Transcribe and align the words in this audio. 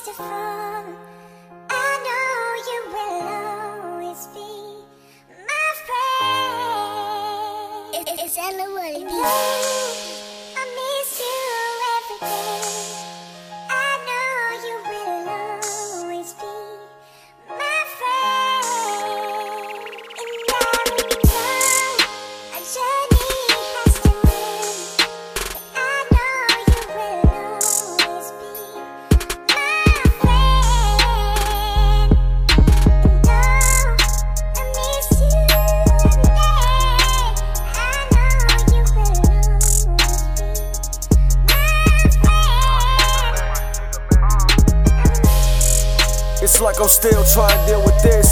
has 0.00 0.06
to 0.06 0.12
fall. 0.22 0.84
I 1.68 1.98
know 2.06 2.54
you 2.70 2.80
will 2.94 3.20
always 3.92 4.22
be 4.28 4.52
my 5.46 5.70
friend. 5.86 6.70
It's 46.42 46.60
like 46.60 46.80
I'm 46.80 46.88
still 46.88 47.22
trying 47.24 47.52
to 47.52 47.66
deal 47.66 47.84
with 47.84 48.02
this. 48.02 48.26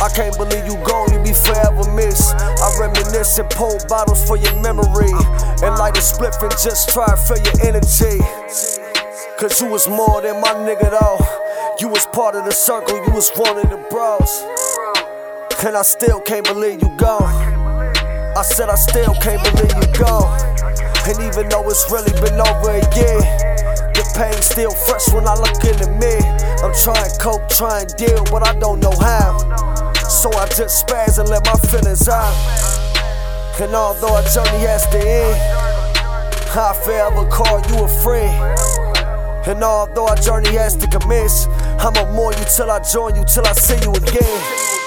I 0.00 0.08
can't 0.08 0.36
believe 0.36 0.64
you 0.64 0.76
gone, 0.84 1.12
you 1.12 1.20
be 1.20 1.32
forever 1.32 1.84
missed. 1.92 2.34
I 2.34 2.76
reminisce 2.80 3.38
and 3.38 3.48
pull 3.50 3.76
bottles 3.88 4.24
for 4.26 4.36
your 4.36 4.56
memory. 4.60 5.12
And 5.60 5.76
light 5.76 5.96
a 5.96 6.00
spliff 6.00 6.40
and 6.40 6.50
just 6.62 6.90
try 6.90 7.06
to 7.06 7.34
your 7.36 7.68
energy. 7.68 8.20
Cause 9.38 9.60
you 9.60 9.68
was 9.68 9.86
more 9.86 10.22
than 10.22 10.40
my 10.40 10.52
nigga 10.64 10.90
though. 10.90 11.20
You 11.78 11.88
was 11.88 12.06
part 12.06 12.36
of 12.36 12.46
the 12.46 12.52
circle, 12.52 12.96
you 13.04 13.12
was 13.12 13.30
one 13.36 13.58
of 13.58 13.68
the 13.68 13.76
bros. 13.90 14.32
And 15.64 15.76
I 15.76 15.82
still 15.82 16.20
can't 16.20 16.46
believe 16.46 16.82
you 16.82 16.88
gone. 16.96 17.22
I 18.36 18.42
said 18.42 18.70
I 18.70 18.76
still 18.76 19.14
can't 19.14 19.42
believe 19.44 19.76
you 19.76 19.92
gone. 19.92 20.40
And 21.04 21.20
even 21.20 21.48
though 21.48 21.68
it's 21.68 21.90
really 21.90 22.12
been 22.20 22.40
over 22.40 22.70
a 22.70 22.84
year, 22.96 23.75
the 23.96 24.04
pain 24.14 24.36
still 24.42 24.70
fresh 24.70 25.08
when 25.12 25.26
I 25.26 25.34
look 25.34 25.56
in 25.64 25.76
the 25.80 25.88
mirror. 25.96 26.36
I'm 26.62 26.74
trying 26.76 27.10
cope, 27.18 27.48
trying 27.48 27.88
to 27.88 27.94
deal, 27.96 28.24
but 28.30 28.46
I 28.46 28.52
don't 28.58 28.80
know 28.80 28.92
how. 29.00 29.40
So 30.06 30.30
I 30.36 30.46
just 30.52 30.86
spaz 30.86 31.18
and 31.18 31.28
let 31.28 31.44
my 31.44 31.56
feelings 31.68 32.08
out. 32.08 32.36
And 33.58 33.74
although 33.74 34.14
our 34.14 34.22
journey 34.22 34.64
has 34.68 34.86
to 34.92 34.98
end, 35.00 35.40
I 36.52 36.72
forever 36.84 37.24
call 37.28 37.60
you 37.68 37.84
a 37.84 37.88
friend. 37.88 38.36
And 39.48 39.62
although 39.64 40.08
our 40.08 40.16
journey 40.16 40.52
has 40.56 40.76
to 40.76 40.86
commence, 40.86 41.46
I'ma 41.80 42.12
mourn 42.12 42.36
you 42.38 42.44
till 42.54 42.70
I 42.70 42.80
join 42.80 43.16
you, 43.16 43.24
till 43.24 43.46
I 43.46 43.52
see 43.52 43.80
you 43.82 43.92
again. 43.92 44.85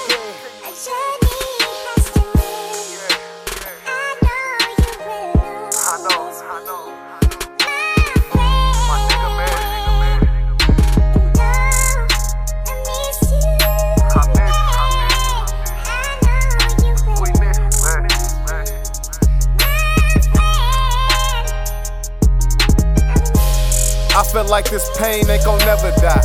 Feel 24.40 24.50
like 24.50 24.70
this 24.70 24.88
pain 24.96 25.28
ain't 25.28 25.44
gon' 25.44 25.58
never 25.60 25.90
die. 26.00 26.24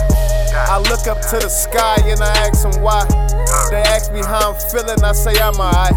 I 0.69 0.77
look 0.89 1.07
up 1.07 1.19
to 1.31 1.37
the 1.37 1.49
sky 1.49 1.97
and 2.05 2.21
I 2.21 2.31
ask 2.47 2.63
them 2.63 2.81
why. 2.81 3.03
They 3.69 3.81
ask 3.81 4.11
me 4.11 4.19
how 4.19 4.53
I'm 4.53 4.59
feeling, 4.71 5.03
I 5.03 5.11
say 5.11 5.35
I'm 5.41 5.59
alright. 5.59 5.93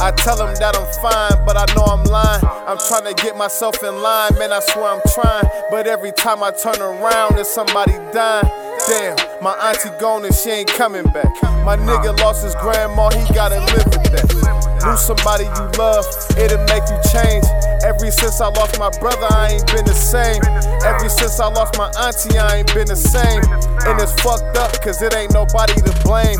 I 0.00 0.12
tell 0.12 0.36
them 0.36 0.54
that 0.60 0.76
I'm 0.76 0.88
fine, 1.00 1.44
but 1.46 1.56
I 1.56 1.64
know 1.74 1.84
I'm 1.84 2.04
lying. 2.04 2.44
I'm 2.44 2.76
trying 2.76 3.04
to 3.04 3.14
get 3.22 3.36
myself 3.36 3.82
in 3.82 3.96
line, 4.02 4.34
man, 4.38 4.52
I 4.52 4.60
swear 4.60 4.92
I'm 4.92 5.00
trying. 5.14 5.46
But 5.70 5.86
every 5.86 6.12
time 6.12 6.42
I 6.42 6.50
turn 6.50 6.80
around, 6.82 7.36
there's 7.36 7.48
somebody 7.48 7.92
dying. 8.12 8.48
Damn, 8.88 9.16
my 9.42 9.54
auntie 9.68 9.90
gone 9.98 10.24
and 10.24 10.34
she 10.34 10.50
ain't 10.50 10.68
coming 10.68 11.04
back. 11.04 11.32
My 11.64 11.76
nigga 11.76 12.18
lost 12.20 12.44
his 12.44 12.54
grandma, 12.56 13.08
he 13.10 13.24
gotta 13.32 13.60
live 13.60 13.86
with 13.86 14.12
that. 14.12 14.77
Lose 14.84 15.00
somebody 15.00 15.44
you 15.44 15.64
love, 15.78 16.06
it'll 16.38 16.62
make 16.66 16.84
you 16.88 16.98
change. 17.10 17.44
Every 17.84 18.10
since 18.10 18.40
I 18.40 18.48
lost 18.48 18.78
my 18.78 18.90
brother, 18.98 19.26
I 19.30 19.58
ain't 19.58 19.66
been 19.66 19.84
the 19.84 19.94
same. 19.94 20.42
Ever 20.84 21.08
since 21.08 21.40
I 21.40 21.48
lost 21.48 21.76
my 21.78 21.90
auntie, 21.98 22.38
I 22.38 22.58
ain't 22.58 22.74
been 22.74 22.86
the 22.86 22.96
same. 22.96 23.42
And 23.86 24.00
it's 24.00 24.12
fucked 24.22 24.56
up, 24.58 24.72
cause 24.82 25.00
it 25.02 25.14
ain't 25.14 25.32
nobody 25.32 25.74
to 25.74 25.92
blame. 26.04 26.38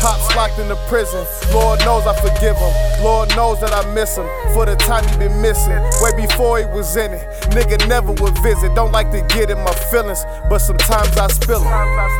Pops 0.00 0.34
locked 0.34 0.58
in 0.58 0.68
the 0.68 0.76
prison, 0.88 1.24
Lord 1.52 1.80
knows 1.80 2.06
I 2.06 2.14
forgive 2.18 2.56
him. 2.56 3.04
Lord 3.04 3.34
knows 3.36 3.60
that 3.60 3.72
I 3.72 3.82
miss 3.94 4.16
him 4.16 4.26
for 4.52 4.66
the 4.66 4.76
time 4.76 5.06
he 5.08 5.16
been 5.18 5.40
missing. 5.40 5.78
Way 6.02 6.12
before 6.16 6.58
he 6.58 6.66
was 6.66 6.96
in 6.96 7.12
it, 7.12 7.22
nigga 7.50 7.86
never 7.88 8.12
would 8.12 8.36
visit. 8.42 8.74
Don't 8.74 8.92
like 8.92 9.10
to 9.12 9.22
get 9.34 9.50
in 9.50 9.58
my 9.58 9.74
feelings, 9.90 10.24
but 10.48 10.58
sometimes 10.58 11.16
I 11.16 11.28
spill 11.28 11.62
'em. 11.62 11.70
A 11.70 11.86
journey 11.96 12.19